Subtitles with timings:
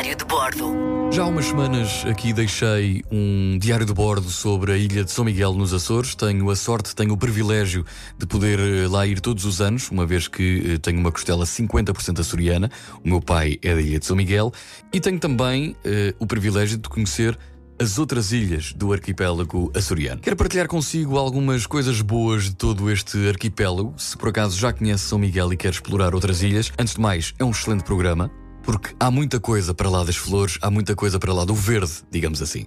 [0.00, 0.74] Diário de Bordo.
[1.12, 5.26] Já há umas semanas aqui deixei um diário de bordo sobre a ilha de São
[5.26, 6.14] Miguel nos Açores.
[6.14, 7.84] Tenho a sorte, tenho o privilégio
[8.16, 11.44] de poder eh, lá ir todos os anos, uma vez que eh, tenho uma costela
[11.44, 12.70] 50% açoriana.
[13.04, 14.54] O meu pai é da ilha de São Miguel.
[14.90, 17.38] E tenho também eh, o privilégio de conhecer
[17.78, 20.22] as outras ilhas do arquipélago açoriano.
[20.22, 23.92] Quero partilhar consigo algumas coisas boas de todo este arquipélago.
[23.98, 27.34] Se por acaso já conhece São Miguel e quer explorar outras ilhas, antes de mais,
[27.38, 28.30] é um excelente programa
[28.62, 31.92] porque há muita coisa para lá das flores, há muita coisa para lá do verde,
[32.10, 32.66] digamos assim.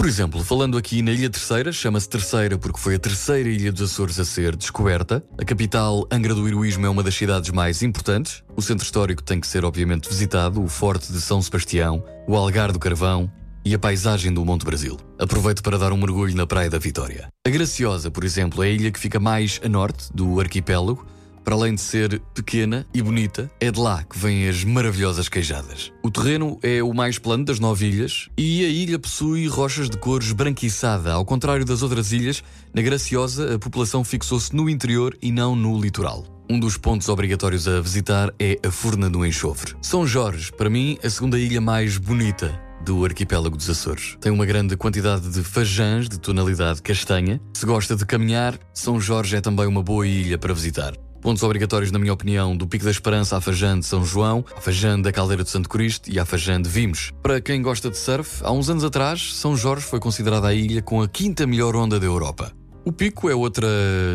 [0.00, 3.82] Por exemplo, falando aqui na Ilha Terceira, chama-se Terceira porque foi a terceira ilha dos
[3.82, 5.22] Açores a ser descoberta.
[5.38, 8.42] A capital, Angra do Heroísmo, é uma das cidades mais importantes.
[8.56, 12.72] O centro histórico tem que ser, obviamente, visitado, o Forte de São Sebastião, o Algar
[12.72, 13.30] do Carvão
[13.62, 14.98] e a paisagem do Monte Brasil.
[15.18, 17.28] Aproveito para dar um mergulho na Praia da Vitória.
[17.46, 21.06] A Graciosa, por exemplo, é a ilha que fica mais a norte do arquipélago
[21.44, 25.92] para além de ser pequena e bonita, é de lá que vêm as maravilhosas queijadas.
[26.02, 29.96] O terreno é o mais plano das nove ilhas e a ilha possui rochas de
[29.96, 31.12] cor esbranquiçada.
[31.12, 32.42] Ao contrário das outras ilhas,
[32.74, 36.24] na Graciosa a população fixou-se no interior e não no litoral.
[36.50, 39.76] Um dos pontos obrigatórios a visitar é a Furna do Enxofre.
[39.80, 44.16] São Jorge, para mim, a segunda ilha mais bonita do arquipélago dos Açores.
[44.20, 47.40] Tem uma grande quantidade de fajãs de tonalidade castanha.
[47.54, 50.94] Se gosta de caminhar, São Jorge é também uma boa ilha para visitar.
[51.20, 54.60] Pontos obrigatórios, na minha opinião, do Pico da Esperança à Fajã de São João, à
[54.60, 57.12] Fajã da Caldeira de Santo Cristo e à Fajã de Vimos.
[57.22, 60.80] Para quem gosta de surf, há uns anos atrás, São Jorge foi considerada a ilha
[60.80, 62.52] com a quinta melhor onda da Europa.
[62.84, 63.68] O Pico é outra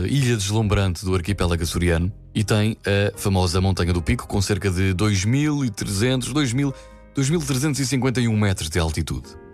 [0.08, 4.96] ilha deslumbrante do arquipélago açoriano e tem a famosa Montanha do Pico, com cerca de
[4.96, 6.34] 2.300,
[7.16, 9.45] 2.351 metros de altitude.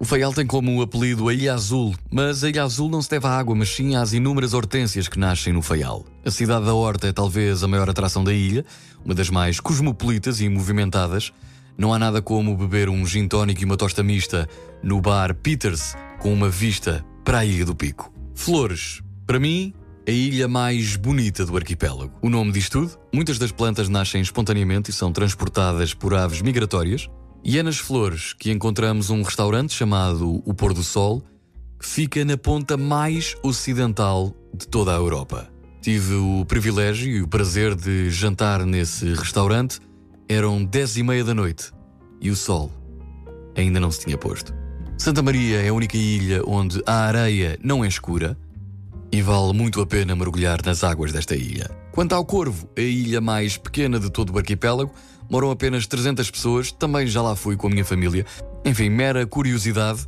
[0.00, 3.26] O Faial tem como apelido a Ilha Azul, mas a Ilha Azul não se deve
[3.26, 6.06] à água, mas sim às inúmeras hortênsias que nascem no Faial.
[6.24, 8.64] A cidade da Horta é talvez a maior atração da ilha,
[9.04, 11.34] uma das mais cosmopolitas e movimentadas.
[11.76, 14.48] Não há nada como beber um gin tónico e uma tosta mista
[14.82, 18.10] no bar Peters com uma vista para a Ilha do Pico.
[18.34, 19.74] Flores, para mim,
[20.08, 22.18] a ilha mais bonita do arquipélago.
[22.22, 22.98] O nome diz tudo.
[23.12, 27.06] Muitas das plantas nascem espontaneamente e são transportadas por aves migratórias.
[27.42, 31.22] E é nas Flores que encontramos um restaurante chamado O Pôr do Sol,
[31.78, 35.48] que fica na ponta mais ocidental de toda a Europa.
[35.80, 39.80] Tive o privilégio e o prazer de jantar nesse restaurante.
[40.28, 41.72] Eram dez e meia da noite
[42.20, 42.70] e o sol
[43.56, 44.54] ainda não se tinha posto.
[44.98, 48.36] Santa Maria é a única ilha onde a areia não é escura
[49.10, 51.79] e vale muito a pena mergulhar nas águas desta ilha.
[51.92, 54.94] Quanto ao Corvo, a ilha mais pequena de todo o arquipélago,
[55.28, 58.24] moram apenas 300 pessoas, também já lá fui com a minha família.
[58.64, 60.06] Enfim, mera curiosidade.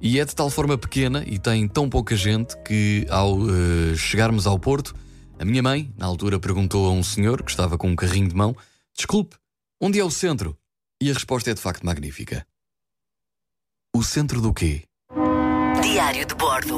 [0.00, 4.46] E é de tal forma pequena e tem tão pouca gente que, ao uh, chegarmos
[4.46, 4.94] ao Porto,
[5.38, 8.34] a minha mãe, na altura, perguntou a um senhor que estava com um carrinho de
[8.34, 8.54] mão:
[8.94, 9.36] Desculpe,
[9.80, 10.56] onde é o centro?
[11.02, 12.46] E a resposta é de facto magnífica.
[13.94, 14.82] O centro do quê?
[15.82, 16.74] Diário de Bordo.